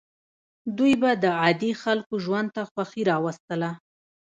دوی 0.77 0.93
به 1.01 1.11
د 1.23 1.25
عادي 1.41 1.71
خلکو 1.83 2.13
ژوند 2.25 2.47
ته 2.55 2.61
خوښي 2.71 3.03
راوستله. 3.11 3.69